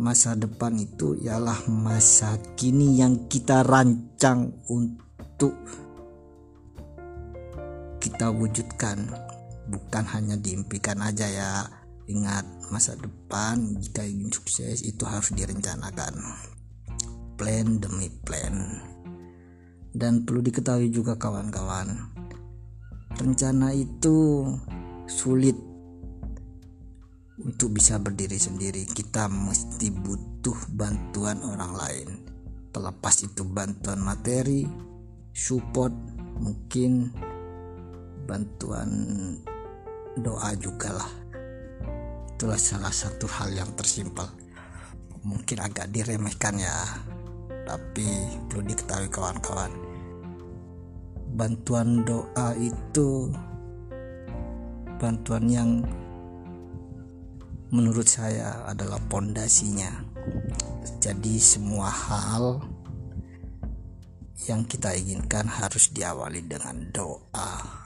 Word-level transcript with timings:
masa 0.00 0.32
depan 0.36 0.76
itu 0.80 1.18
ialah 1.20 1.68
masa 1.68 2.40
kini 2.56 3.00
yang 3.00 3.28
kita 3.28 3.64
rancang 3.64 4.52
untuk 4.70 5.56
kita 8.00 8.32
wujudkan. 8.32 9.08
Bukan 9.68 10.04
hanya 10.12 10.36
diimpikan 10.36 11.00
aja 11.00 11.28
ya. 11.28 11.52
Ingat 12.10 12.68
masa 12.68 12.98
depan 12.98 13.78
jika 13.78 14.02
ingin 14.04 14.28
sukses 14.28 14.82
itu 14.82 15.06
harus 15.06 15.30
direncanakan. 15.32 16.18
Plan 17.38 17.80
demi 17.80 18.10
plan. 18.26 18.82
Dan 19.92 20.24
perlu 20.24 20.40
diketahui 20.40 20.88
juga 20.88 21.20
kawan-kawan 21.20 22.12
rencana 23.12 23.76
itu 23.76 24.48
sulit 25.04 25.54
untuk 27.40 27.80
bisa 27.80 27.96
berdiri 27.96 28.36
sendiri 28.36 28.84
kita 28.84 29.24
mesti 29.32 29.88
butuh 29.88 30.58
bantuan 30.76 31.40
orang 31.40 31.72
lain. 31.72 32.08
Terlepas 32.72 33.24
itu 33.24 33.44
bantuan 33.44 34.00
materi 34.04 34.68
support 35.32 35.92
mungkin 36.36 37.08
bantuan 38.28 38.88
doa 40.20 40.52
juga 40.60 40.92
lah. 40.92 41.10
Itulah 42.36 42.60
salah 42.60 42.92
satu 42.92 43.24
hal 43.28 43.56
yang 43.56 43.70
tersimpel. 43.76 44.28
Mungkin 45.24 45.62
agak 45.62 45.88
diremehkan 45.88 46.60
ya 46.60 46.76
tapi 47.64 48.04
perlu 48.50 48.66
diketahui 48.66 49.08
kawan-kawan. 49.08 49.72
Bantuan 51.32 52.04
doa 52.04 52.52
itu 52.60 53.32
bantuan 55.00 55.48
yang 55.48 55.70
menurut 57.72 58.04
saya 58.04 58.68
adalah 58.68 59.00
pondasinya. 59.08 60.04
Jadi 61.00 61.40
semua 61.40 61.88
hal 61.88 62.60
yang 64.44 64.68
kita 64.68 64.92
inginkan 64.92 65.48
harus 65.48 65.88
diawali 65.88 66.44
dengan 66.44 66.92
doa. 66.92 67.80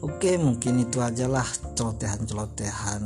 Oke, 0.00 0.40
mungkin 0.40 0.80
itu 0.80 0.96
ajalah 0.96 1.44
celotehan-celotehan 1.76 3.02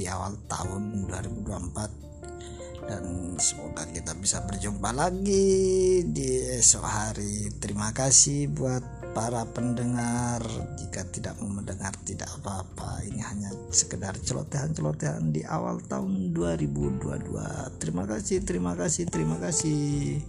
di 0.00 0.08
awal 0.08 0.32
tahun 0.48 1.04
2024 1.12 2.88
dan 2.88 3.36
semoga 3.36 3.84
kita 3.92 4.16
bisa 4.16 4.40
berjumpa 4.48 4.96
lagi 4.96 6.00
di 6.08 6.28
esok 6.56 6.84
hari. 6.88 7.52
Terima 7.60 7.92
kasih 7.92 8.48
buat 8.48 8.97
para 9.18 9.42
pendengar 9.50 10.38
jika 10.78 11.02
tidak 11.10 11.34
mau 11.42 11.50
mendengar 11.50 11.90
tidak 12.06 12.30
apa-apa. 12.38 13.02
Ini 13.02 13.18
hanya 13.26 13.50
sekedar 13.74 14.14
celotehan-celotehan 14.14 15.34
di 15.34 15.42
awal 15.42 15.82
tahun 15.90 16.30
2022 16.30 17.82
terima 17.82 18.06
kasih 18.06 18.46
terima 18.46 18.78
kasih 18.78 19.10
terima 19.10 19.42
kasih. 19.42 20.22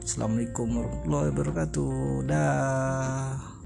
Assalamualaikum 0.00 0.72
warahmatullahi 0.72 1.28
wabarakatuh. 1.36 1.92
Dah 2.24 3.59